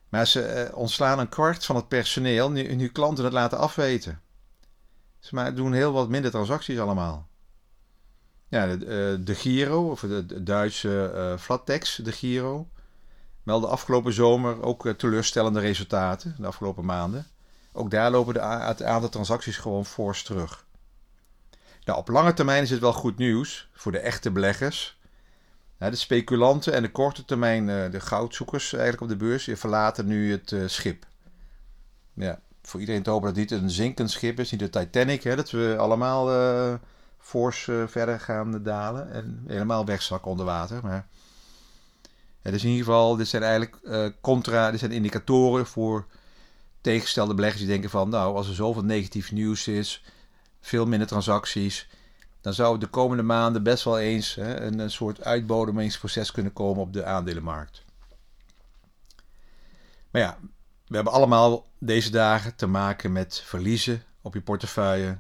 Maar 0.09 0.27
ze 0.27 0.69
uh, 0.71 0.77
ontslaan 0.77 1.19
een 1.19 1.29
kwart 1.29 1.65
van 1.65 1.77
het 1.77 1.89
personeel 1.89 2.51
nu, 2.51 2.75
nu 2.75 2.89
klanten 2.89 3.25
het 3.25 3.33
laten 3.33 3.59
afweten. 3.59 4.21
Ze 5.23 5.53
doen 5.55 5.73
heel 5.73 5.93
wat 5.93 6.09
minder 6.09 6.31
transacties 6.31 6.79
allemaal. 6.79 7.29
Ja, 8.49 8.67
de, 8.67 9.19
uh, 9.19 9.27
de 9.27 9.35
Giro, 9.35 9.91
of 9.91 10.01
de, 10.01 10.43
Duitse 10.43 11.13
uh, 11.15 11.39
Flattex, 11.39 11.97
de 11.97 12.13
Giro, 12.13 12.69
meldde 13.43 13.67
afgelopen 13.67 14.13
zomer 14.13 14.63
ook 14.63 14.87
uh, 14.87 14.93
teleurstellende 14.93 15.61
resultaten, 15.61 16.35
de 16.39 16.47
afgelopen 16.47 16.85
maanden. 16.85 17.27
Ook 17.73 17.91
daar 17.91 18.11
lopen 18.11 18.35
de 18.35 18.41
het 18.41 18.83
aantal 18.83 19.09
transacties 19.09 19.57
gewoon 19.57 19.87
fors 19.87 20.23
terug. 20.23 20.67
Nou, 21.85 21.99
op 21.99 22.09
lange 22.09 22.35
termijn 22.35 22.63
is 22.63 22.71
het 22.71 22.81
wel 22.81 22.93
goed 22.93 23.19
nieuws 23.19 23.69
voor 23.73 23.93
de 23.93 23.99
echte 23.99 24.31
beleggers. 24.31 24.99
de 25.79 25.97
speculanten 25.97 26.73
en 26.73 26.83
de 26.83 26.91
korte 26.91 27.25
termijn, 27.25 27.91
de 27.91 28.01
goudzoekers 28.01 28.73
eigenlijk 28.73 29.03
op 29.03 29.09
de 29.09 29.25
beurs, 29.25 29.49
verlaten 29.53 30.07
nu 30.07 30.33
het 30.33 30.55
schip. 30.67 31.07
Ja, 32.15 32.41
voor 32.63 32.81
iedereen 32.81 33.03
te 33.03 33.11
hopen 33.11 33.29
dat 33.29 33.37
niet 33.37 33.51
een 33.51 33.71
zinkend 33.71 34.11
schip 34.11 34.41
is, 34.41 34.51
niet 34.51 34.61
de 34.61 34.71
Titanic, 34.71 35.23
hè, 35.23 35.37
dat 35.37 35.51
we 35.51 35.77
allemaal 35.79 36.33
uh, 36.33 36.75
verder 37.87 38.21
gaan 38.21 38.63
dalen 38.63 39.13
en 39.13 39.45
helemaal 39.47 39.85
wegzakken 39.85 40.31
onder 40.31 40.47
water. 40.47 40.81
Maar 40.83 41.07
het 42.43 42.55
is 42.55 42.65
in 42.65 42.71
ieder 42.71 42.85
geval, 42.85 43.17
dit 43.17 43.29
zijn 43.29 43.43
eigenlijk 43.43 43.79
uh, 43.83 44.07
contra, 44.21 44.71
dit 44.71 44.81
zijn 44.81 44.93
indicatoren 44.93 45.67
voor 45.67 46.07
tegengestelde 46.81 47.35
beleggers 47.35 47.61
die 47.61 47.71
denken 47.71 47.91
van, 47.91 48.09
nou, 48.09 48.37
als 48.37 48.49
er 48.49 48.55
zoveel 48.55 48.85
negatief 48.85 49.33
nieuws 49.33 49.69
is, 49.69 50.05
veel 50.61 50.87
minder 50.87 51.09
transacties, 51.09 51.89
dan 52.41 52.55
zou 52.55 52.79
de 52.79 52.87
komende 52.87 53.23
maanden 53.23 53.63
best 53.63 53.85
wel 53.85 53.99
eens 53.99 54.35
hè, 54.35 54.61
een, 54.61 54.79
een 54.79 54.91
soort 54.91 55.25
uitbodemingsproces 55.25 56.33
kunnen 56.33 56.53
komen 56.53 56.83
op 56.83 56.93
de 56.93 57.05
aandelenmarkt. 57.05 57.85
Maar 60.11 60.23
ja, 60.23 60.39
we 60.87 60.95
hebben 60.95 61.13
allemaal 61.13 61.67
deze 61.79 62.11
dagen 62.11 62.55
te 62.55 62.67
maken 62.67 63.13
met 63.13 63.43
verliezen 63.45 64.03
op 64.21 64.35
je 64.35 64.41
portefeuille 64.41 65.19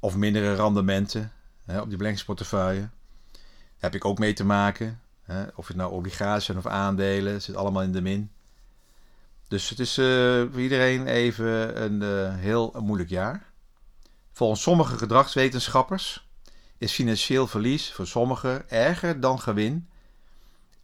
of 0.00 0.16
mindere 0.16 0.54
rendementen 0.54 1.32
hè, 1.64 1.80
op 1.80 1.88
die 1.88 1.96
beleggingsportefeuille. 1.96 2.88
Daar 3.32 3.90
heb 3.90 3.94
ik 3.94 4.04
ook 4.04 4.18
mee 4.18 4.32
te 4.32 4.44
maken. 4.44 5.00
Hè. 5.22 5.44
Of 5.54 5.66
het 5.66 5.76
nou 5.76 5.92
obligaties 5.92 6.44
zijn 6.44 6.58
of 6.58 6.66
aandelen, 6.66 7.42
zit 7.42 7.56
allemaal 7.56 7.82
in 7.82 7.92
de 7.92 8.00
min. 8.00 8.30
Dus 9.48 9.68
het 9.68 9.78
is 9.78 9.98
uh, 9.98 10.06
voor 10.50 10.60
iedereen 10.60 11.06
even 11.06 11.82
een 11.82 12.02
uh, 12.02 12.34
heel 12.34 12.74
moeilijk 12.80 13.10
jaar. 13.10 13.46
Volgens 14.32 14.62
sommige 14.62 14.96
gedragswetenschappers 14.96 16.26
is 16.78 16.92
financieel 16.92 17.46
verlies 17.46 17.92
voor 17.92 18.06
sommigen 18.06 18.70
erger 18.70 19.20
dan 19.20 19.40
gewin. 19.40 19.88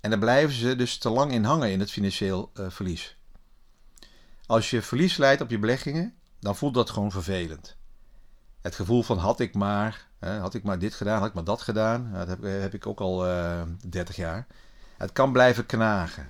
En 0.00 0.10
daar 0.10 0.18
blijven 0.18 0.54
ze 0.54 0.76
dus 0.76 0.98
te 0.98 1.10
lang 1.10 1.32
in 1.32 1.44
hangen 1.44 1.70
in 1.70 1.80
het 1.80 1.90
financieel 1.90 2.50
uh, 2.54 2.66
verlies. 2.68 3.16
Als 4.46 4.70
je 4.70 4.82
verlies 4.82 5.16
leidt 5.16 5.42
op 5.42 5.50
je 5.50 5.58
beleggingen, 5.58 6.14
dan 6.40 6.56
voelt 6.56 6.74
dat 6.74 6.90
gewoon 6.90 7.10
vervelend 7.10 7.76
het 8.64 8.74
gevoel 8.74 9.02
van 9.02 9.18
had 9.18 9.40
ik 9.40 9.54
maar, 9.54 10.08
had 10.18 10.54
ik 10.54 10.62
maar 10.62 10.78
dit 10.78 10.94
gedaan, 10.94 11.18
had 11.18 11.28
ik 11.28 11.34
maar 11.34 11.44
dat 11.44 11.62
gedaan. 11.62 12.10
Dat 12.12 12.28
heb, 12.28 12.42
heb 12.42 12.74
ik 12.74 12.86
ook 12.86 13.00
al 13.00 13.26
uh, 13.26 13.60
eh, 13.60 13.68
30 13.88 14.16
jaar. 14.16 14.46
Het 14.96 15.12
kan 15.12 15.32
blijven 15.32 15.66
knagen. 15.66 16.28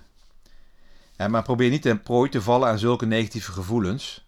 Maar 1.28 1.42
probeer 1.42 1.70
niet 1.70 1.82
ten 1.82 2.02
prooi 2.02 2.30
te 2.30 2.42
vallen 2.42 2.68
aan 2.68 2.78
zulke 2.78 3.06
negatieve 3.06 3.52
gevoelens. 3.52 4.26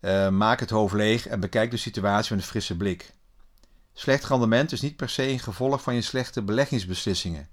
Uh, 0.00 0.28
maak 0.28 0.60
het 0.60 0.70
hoofd 0.70 0.94
leeg 0.94 1.26
en 1.26 1.40
bekijk 1.40 1.70
de 1.70 1.76
situatie 1.76 2.34
met 2.34 2.42
een 2.42 2.50
frisse 2.50 2.76
blik. 2.76 3.14
Slecht 3.92 4.24
rendement 4.24 4.72
is 4.72 4.80
niet 4.80 4.96
per 4.96 5.08
se 5.08 5.28
een 5.28 5.38
gevolg 5.38 5.82
van 5.82 5.94
je 5.94 6.02
slechte 6.02 6.42
beleggingsbeslissingen. 6.42 7.48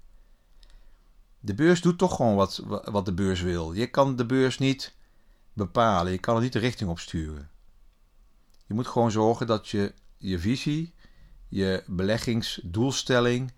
De 1.40 1.54
beurs 1.54 1.80
doet 1.80 1.98
toch 1.98 2.16
gewoon 2.16 2.34
wat, 2.34 2.62
wat 2.84 3.04
de 3.04 3.12
beurs 3.12 3.40
wil. 3.40 3.72
Je 3.72 3.86
kan 3.86 4.16
de 4.16 4.26
beurs 4.26 4.58
niet 4.58 4.94
bepalen, 5.58 6.12
je 6.12 6.18
kan 6.18 6.36
er 6.36 6.42
niet 6.42 6.52
de 6.52 6.58
richting 6.58 6.90
op 6.90 6.98
sturen. 6.98 7.50
Je 8.66 8.74
moet 8.74 8.86
gewoon 8.86 9.10
zorgen 9.10 9.46
dat 9.46 9.68
je 9.68 9.94
je 10.16 10.38
visie, 10.38 10.94
je 11.48 11.82
beleggingsdoelstelling 11.86 13.52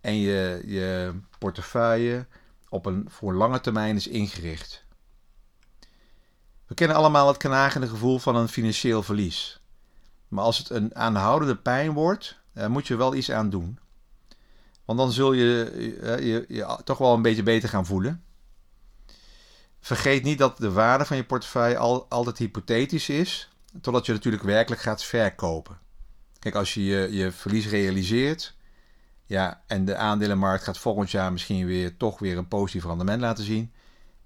en 0.00 0.16
je, 0.16 0.62
je 0.66 1.14
portefeuille 1.38 2.26
op 2.68 2.86
een 2.86 3.06
voor 3.10 3.34
lange 3.34 3.60
termijn 3.60 3.96
is 3.96 4.06
ingericht. 4.06 4.84
We 6.66 6.74
kennen 6.74 6.96
allemaal 6.96 7.28
het 7.28 7.36
knagende 7.36 7.88
gevoel 7.88 8.18
van 8.18 8.36
een 8.36 8.48
financieel 8.48 9.02
verlies. 9.02 9.60
Maar 10.28 10.44
als 10.44 10.58
het 10.58 10.70
een 10.70 10.94
aanhoudende 10.94 11.56
pijn 11.56 11.92
wordt, 11.92 12.40
moet 12.68 12.86
je 12.86 12.96
wel 12.96 13.14
iets 13.14 13.30
aan 13.30 13.50
doen. 13.50 13.78
Want 14.84 14.98
dan 14.98 15.12
zul 15.12 15.32
je 15.32 15.44
je, 16.20 16.44
je 16.48 16.80
toch 16.84 16.98
wel 16.98 17.14
een 17.14 17.22
beetje 17.22 17.42
beter 17.42 17.68
gaan 17.68 17.86
voelen. 17.86 18.24
Vergeet 19.86 20.22
niet 20.22 20.38
dat 20.38 20.56
de 20.58 20.72
waarde 20.72 21.04
van 21.04 21.16
je 21.16 21.24
portefeuille 21.24 21.78
al, 21.78 22.06
altijd 22.08 22.38
hypothetisch 22.38 23.08
is 23.08 23.48
totdat 23.80 24.06
je 24.06 24.12
natuurlijk 24.12 24.42
werkelijk 24.42 24.82
gaat 24.82 25.04
verkopen. 25.04 25.78
Kijk, 26.38 26.54
als 26.54 26.74
je 26.74 26.84
je, 26.84 27.08
je 27.12 27.32
verlies 27.32 27.68
realiseert, 27.68 28.56
ja, 29.26 29.62
en 29.66 29.84
de 29.84 29.96
aandelenmarkt 29.96 30.64
gaat 30.64 30.78
volgend 30.78 31.10
jaar 31.10 31.32
misschien 31.32 31.66
weer 31.66 31.96
toch 31.96 32.18
weer 32.18 32.38
een 32.38 32.48
positief 32.48 32.84
rendement 32.84 33.20
laten 33.20 33.44
zien, 33.44 33.72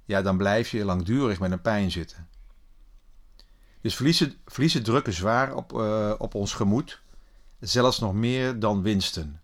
ja, 0.04 0.22
dan 0.22 0.36
blijf 0.36 0.70
je 0.70 0.84
langdurig 0.84 1.40
met 1.40 1.50
een 1.50 1.62
pijn 1.62 1.90
zitten. 1.90 2.28
Dus 3.80 3.94
verliezen, 3.94 4.34
verliezen 4.46 4.82
drukken 4.82 5.12
zwaar 5.12 5.54
op, 5.54 5.72
uh, 5.72 6.14
op 6.18 6.34
ons 6.34 6.52
gemoed, 6.52 7.00
zelfs 7.58 7.98
nog 7.98 8.14
meer 8.14 8.58
dan 8.58 8.82
winsten. 8.82 9.40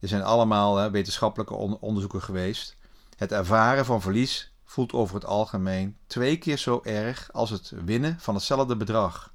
Er 0.00 0.08
zijn 0.08 0.22
allemaal 0.22 0.90
wetenschappelijke 0.90 1.54
onderzoeken 1.54 2.22
geweest. 2.22 2.76
Het 3.16 3.32
ervaren 3.32 3.84
van 3.84 4.00
verlies 4.00 4.52
voelt 4.68 4.92
over 4.92 5.14
het 5.14 5.24
algemeen 5.24 5.96
twee 6.06 6.36
keer 6.36 6.56
zo 6.58 6.80
erg 6.84 7.32
als 7.32 7.50
het 7.50 7.72
winnen 7.84 8.16
van 8.20 8.34
hetzelfde 8.34 8.76
bedrag. 8.76 9.32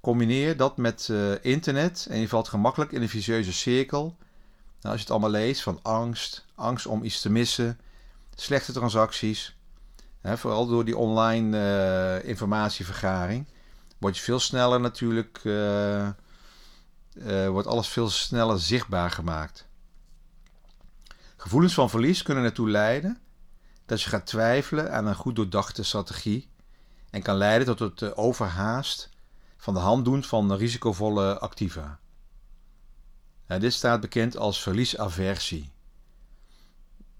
Combineer 0.00 0.56
dat 0.56 0.76
met 0.76 1.08
uh, 1.10 1.44
internet 1.44 2.06
en 2.10 2.18
je 2.18 2.28
valt 2.28 2.48
gemakkelijk 2.48 2.92
in 2.92 3.02
een 3.02 3.08
vicieuze 3.08 3.52
cirkel. 3.52 4.00
Nou, 4.00 4.16
als 4.80 4.94
je 4.94 5.00
het 5.00 5.10
allemaal 5.10 5.30
leest 5.30 5.62
van 5.62 5.78
angst, 5.82 6.44
angst 6.54 6.86
om 6.86 7.04
iets 7.04 7.20
te 7.20 7.30
missen, 7.30 7.78
slechte 8.34 8.72
transacties, 8.72 9.56
hè, 10.20 10.38
vooral 10.38 10.66
door 10.66 10.84
die 10.84 10.96
online 10.96 11.58
uh, 12.20 12.28
informatievergaring, 12.28 13.46
word 13.98 14.16
je 14.16 14.22
veel 14.22 14.40
sneller 14.40 14.80
natuurlijk, 14.80 15.40
uh, 15.44 16.08
wordt 17.48 17.68
alles 17.68 17.88
veel 17.88 18.08
sneller 18.08 18.60
zichtbaar 18.60 19.10
gemaakt. 19.10 19.66
Gevoelens 21.36 21.74
van 21.74 21.90
verlies 21.90 22.22
kunnen 22.22 22.44
ertoe 22.44 22.70
leiden 22.70 23.18
dat 23.86 24.02
je 24.02 24.08
gaat 24.08 24.26
twijfelen 24.26 24.92
aan 24.92 25.06
een 25.06 25.14
goed 25.14 25.36
doordachte 25.36 25.82
strategie 25.82 26.48
en 27.10 27.22
kan 27.22 27.36
leiden 27.36 27.76
tot 27.76 27.78
het 27.78 28.02
eh, 28.02 28.18
overhaast 28.18 29.08
van 29.56 29.74
de 29.74 29.80
hand 29.80 30.04
doen 30.04 30.24
van 30.24 30.54
risicovolle 30.54 31.38
activa. 31.38 31.98
dit 33.46 33.72
staat 33.72 34.00
bekend 34.00 34.36
als 34.36 34.62
verliesaversie. 34.62 35.72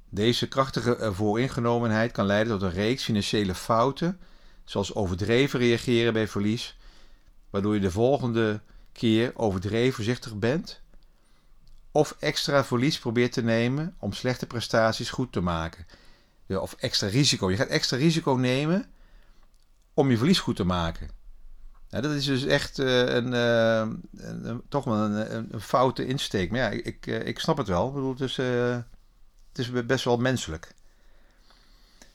Deze 0.08 0.48
krachtige 0.48 0.96
eh, 0.96 1.14
vooringenomenheid 1.14 2.12
kan 2.12 2.26
leiden 2.26 2.52
tot 2.52 2.62
een 2.62 2.76
reeks 2.76 3.04
financiële 3.04 3.54
fouten, 3.54 4.20
zoals 4.64 4.94
overdreven 4.94 5.58
reageren 5.58 6.12
bij 6.12 6.28
verlies, 6.28 6.76
waardoor 7.50 7.74
je 7.74 7.80
de 7.80 7.90
volgende 7.90 8.60
keer 8.92 9.32
overdreven 9.34 9.94
voorzichtig 9.94 10.38
bent, 10.38 10.80
of 11.90 12.16
extra 12.18 12.64
verlies 12.64 12.98
probeert 12.98 13.32
te 13.32 13.42
nemen 13.42 13.94
om 13.98 14.12
slechte 14.12 14.46
prestaties 14.46 15.10
goed 15.10 15.32
te 15.32 15.40
maken 15.40 15.86
of 16.48 16.74
extra 16.78 17.08
risico. 17.08 17.50
Je 17.50 17.56
gaat 17.56 17.68
extra 17.68 17.96
risico 17.96 18.32
nemen 18.32 18.86
om 19.94 20.10
je 20.10 20.16
verlies 20.16 20.38
goed 20.38 20.56
te 20.56 20.64
maken. 20.64 21.08
dat 21.88 22.04
is 22.04 22.24
dus 22.24 22.44
echt 22.44 22.78
uh, 22.78 23.14
een, 23.14 23.32
uh, 23.32 23.86
een, 24.16 24.62
toch 24.68 24.84
wel 24.84 24.94
een, 24.94 25.54
een, 25.54 25.60
foute 25.60 26.06
insteek. 26.06 26.50
Maar 26.50 26.60
ja, 26.60 26.68
ik, 26.68 27.06
ik 27.06 27.38
snap 27.38 27.56
het 27.56 27.68
wel. 27.68 27.88
Ik 27.88 27.94
bedoel, 27.94 28.10
het, 28.10 28.20
is, 28.20 28.36
het 28.36 29.58
is 29.58 29.86
best 29.86 30.04
wel 30.04 30.16
menselijk. 30.16 30.74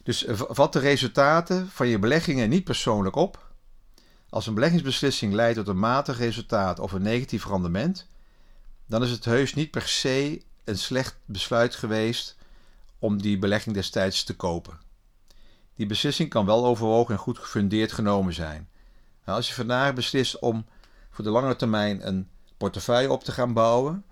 Dus 0.04 0.26
vat 0.28 0.74
de 0.74 0.80
resultaten 0.80 1.70
van 1.70 1.88
je 1.88 2.00
beleggingen 2.00 2.50
niet 2.50 2.64
persoonlijk 2.64 3.16
op. 3.16 3.48
Als 4.30 4.48
een 4.48 4.54
beleggingsbeslissing 4.54 5.34
leidt 5.34 5.58
tot 5.58 5.68
een 5.68 5.80
matig 5.80 6.18
resultaat 6.18 6.80
of 6.80 6.92
een 6.92 7.02
negatief 7.02 7.46
rendement, 7.46 8.08
dan 8.86 9.04
is 9.04 9.12
het 9.12 9.26
heus 9.26 9.54
niet 9.54 9.72
per 9.72 9.88
se 9.88 10.42
een 10.64 10.78
slecht 10.78 11.16
besluit 11.26 11.76
geweest 11.76 12.36
om 13.00 13.22
die 13.22 13.40
belegging 13.40 13.76
destijds 13.76 14.24
te 14.24 14.36
kopen. 14.36 14.80
Die 15.76 15.86
beslissing 15.86 16.30
kan 16.30 16.46
wel 16.46 16.66
overwogen 16.66 17.14
en 17.14 17.20
goed 17.20 17.38
gefundeerd 17.38 17.92
genomen 17.92 18.34
zijn. 18.34 18.70
Nou, 19.26 19.38
als 19.38 19.48
je 19.48 19.54
vandaag 19.54 19.94
beslist 19.94 20.40
om 20.40 20.66
voor 21.10 21.24
de 21.24 21.30
lange 21.30 21.56
termijn 21.56 22.08
een 22.08 22.30
portefeuille 22.58 23.12
op 23.12 23.24
te 23.24 23.32
gaan 23.32 23.54
bouwen 23.54 24.06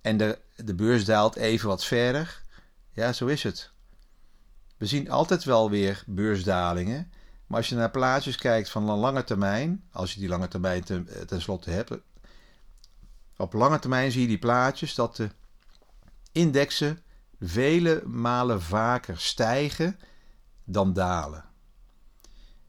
en 0.00 0.16
de, 0.16 0.38
de 0.56 0.74
beurs 0.74 1.04
daalt 1.04 1.36
even 1.36 1.68
wat 1.68 1.84
verder, 1.84 2.42
ja, 2.92 3.12
zo 3.12 3.26
is 3.26 3.42
het. 3.42 3.72
We 4.76 4.86
zien 4.86 5.10
altijd 5.10 5.44
wel 5.44 5.70
weer 5.70 6.02
beursdalingen, 6.06 7.12
maar 7.46 7.58
als 7.58 7.68
je 7.68 7.74
naar 7.74 7.90
plaatjes 7.90 8.36
kijkt 8.36 8.70
van 8.70 8.84
lange 8.84 9.24
termijn, 9.24 9.84
als 9.92 10.14
je 10.14 10.20
die 10.20 10.28
lange 10.28 10.48
termijn 10.48 10.84
ten, 10.84 11.08
tenslotte 11.26 11.70
hebt, 11.70 11.92
Op 13.36 13.52
lange 13.52 13.78
termijn 13.78 14.12
zie 14.12 14.20
je 14.20 14.28
die 14.28 14.38
plaatjes 14.38 14.94
dat 14.94 15.16
de 15.16 15.30
indexen 16.32 16.98
vele 17.40 18.02
malen 18.06 18.62
vaker 18.62 19.18
stijgen 19.18 19.98
dan 20.64 20.92
dalen. 20.92 21.44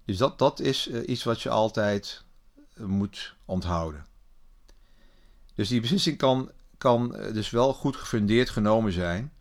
Dus 0.06 0.18
dat, 0.18 0.40
dat 0.40 0.60
is 0.60 0.88
eh, 0.88 1.08
iets 1.08 1.24
wat 1.24 1.42
je 1.42 1.50
altijd 1.50 2.24
eh, 2.74 2.86
moet 2.86 3.36
onthouden. 3.46 4.06
Dus 5.56 5.68
die 5.68 5.82
beslissing 5.82 6.18
kan, 6.18 6.52
kan 6.78 7.16
eh, 7.16 7.34
dus 7.34 7.50
wel 7.50 7.74
goed 7.74 7.96
gefundeerd 7.96 8.50
genomen 8.50 8.92
zijn. 8.92 9.34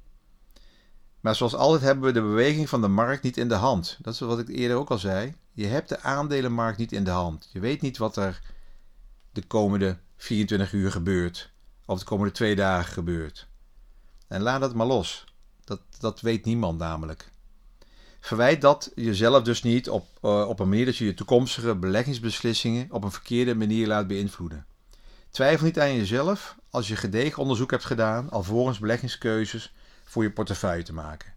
Maar 1.20 1.34
zoals 1.34 1.54
altijd 1.54 1.82
hebben 1.82 2.04
we 2.04 2.12
de 2.12 2.20
beweging 2.20 2.68
van 2.68 2.80
de 2.80 2.88
markt 2.88 3.22
niet 3.22 3.36
in 3.36 3.48
de 3.48 3.54
hand. 3.54 3.98
Dat 4.02 4.14
is 4.14 4.20
wat 4.20 4.38
ik 4.38 4.48
eerder 4.48 4.76
ook 4.76 4.90
al 4.90 4.98
zei. 4.98 5.34
Je 5.52 5.66
hebt 5.66 5.88
de 5.88 6.00
aandelenmarkt 6.00 6.78
niet 6.78 6.92
in 6.92 7.04
de 7.04 7.10
hand. 7.10 7.48
Je 7.52 7.60
weet 7.60 7.80
niet 7.80 7.96
wat 7.96 8.16
er 8.16 8.40
de 9.32 9.42
komende 9.42 9.98
24 10.16 10.72
uur 10.72 10.90
gebeurt. 10.90 11.52
Of 11.86 11.98
de 11.98 12.04
komende 12.04 12.32
twee 12.32 12.54
dagen 12.54 12.92
gebeurt. 12.92 13.48
En 14.28 14.40
laat 14.40 14.60
het 14.60 14.74
maar 14.74 14.86
los. 14.86 15.24
Dat, 15.64 15.80
dat 15.98 16.20
weet 16.20 16.44
niemand 16.44 16.78
namelijk. 16.78 17.32
Verwijt 18.20 18.60
dat 18.60 18.92
jezelf 18.94 19.42
dus 19.42 19.62
niet 19.62 19.90
op, 19.90 20.06
uh, 20.22 20.48
op 20.48 20.60
een 20.60 20.68
manier 20.68 20.84
dat 20.84 20.96
je 20.96 21.04
je 21.04 21.14
toekomstige 21.14 21.74
beleggingsbeslissingen 21.74 22.86
op 22.90 23.04
een 23.04 23.10
verkeerde 23.10 23.54
manier 23.54 23.86
laat 23.86 24.06
beïnvloeden. 24.06 24.66
Twijfel 25.30 25.66
niet 25.66 25.80
aan 25.80 25.94
jezelf 25.94 26.56
als 26.70 26.88
je 26.88 26.96
gedegen 26.96 27.42
onderzoek 27.42 27.70
hebt 27.70 27.84
gedaan 27.84 28.30
alvorens 28.30 28.78
beleggingskeuzes 28.78 29.74
voor 30.04 30.22
je 30.22 30.32
portefeuille 30.32 30.82
te 30.82 30.92
maken. 30.92 31.34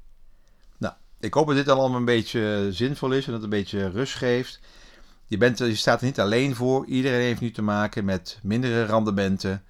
Nou, 0.78 0.94
ik 1.20 1.34
hoop 1.34 1.48
dat 1.48 1.56
dit 1.56 1.70
allemaal 1.70 1.98
een 1.98 2.06
beetje 2.06 2.68
zinvol 2.72 3.12
is 3.12 3.26
en 3.26 3.32
dat 3.32 3.42
het 3.42 3.52
een 3.52 3.60
beetje 3.60 3.90
rust 3.90 4.16
geeft. 4.16 4.60
Je, 5.26 5.38
bent, 5.38 5.58
je 5.58 5.76
staat 5.76 6.00
er 6.00 6.06
niet 6.06 6.20
alleen 6.20 6.56
voor. 6.56 6.86
Iedereen 6.86 7.22
heeft 7.22 7.42
nu 7.42 7.52
te 7.52 7.62
maken 7.62 8.06
met 8.06 8.40
mindere 8.44 8.84
rendementen. 8.84 9.64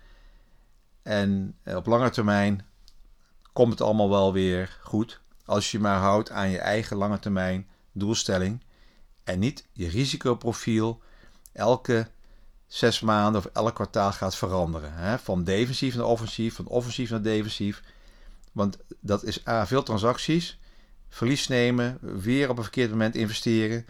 En 1.04 1.56
eh, 1.64 1.76
op 1.76 1.86
lange 1.86 2.10
termijn 2.10 2.66
komt 3.58 3.72
het 3.72 3.82
allemaal 3.82 4.10
wel 4.10 4.34
weer 4.34 4.78
goed. 4.82 5.20
Als 5.46 5.72
je 5.72 5.80
maar 5.80 6.00
houdt 6.00 6.32
aan 6.32 6.50
je 6.50 6.58
eigen 6.58 6.98
lange 6.98 7.20
termijn 7.20 7.68
doelstelling. 7.92 8.64
En 9.24 9.40
niet 9.40 9.68
je 9.72 9.88
risicoprofiel 9.88 11.02
elke 11.52 12.08
zes 12.68 13.00
maanden 13.00 13.42
of 13.42 13.50
elk 13.54 13.76
kwartaal 13.76 14.12
gaat 14.12 14.36
veranderen. 14.36 14.94
Hè? 14.94 15.20
Van 15.20 15.44
defensief 15.44 15.96
naar 15.96 16.06
offensief, 16.06 16.56
van 16.56 16.68
offensief 16.68 17.10
naar 17.10 17.22
defensief. 17.22 17.84
Want 18.52 18.78
dat 19.00 19.24
is 19.24 19.42
veel 19.46 19.84
transacties, 19.84 20.60
verlies 21.10 21.48
nemen, 21.48 21.98
weer 22.02 22.50
op 22.50 22.58
een 22.58 22.64
verkeerd 22.64 22.90
moment 22.90 23.16
investeren. 23.16 23.86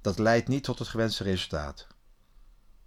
Dat 0.00 0.18
leidt 0.18 0.48
niet 0.48 0.64
tot 0.64 0.78
het 0.78 0.88
gewenste 0.88 1.24
resultaat. 1.24 1.86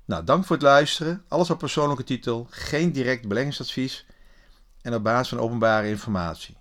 Nou, 0.06 0.24
dank 0.24 0.46
voor 0.46 0.56
het 0.56 0.66
luisteren. 0.66 1.24
Alles 1.28 1.50
op 1.50 1.60
persoonlijke 1.60 2.04
titel, 2.04 2.48
geen 2.50 2.92
direct 2.92 3.28
beleggingsadvies 3.28 4.06
en 4.84 4.94
op 4.94 5.04
basis 5.04 5.28
van 5.30 5.40
openbare 5.40 5.88
informatie. 5.90 6.58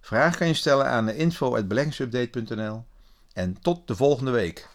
Vraag 0.00 0.36
kan 0.36 0.46
je 0.46 0.54
stellen 0.54 0.86
aan 0.86 1.08
info.beleggingsupdate.nl 1.08 2.84
en 3.32 3.60
tot 3.60 3.86
de 3.86 3.96
volgende 3.96 4.30
week. 4.30 4.68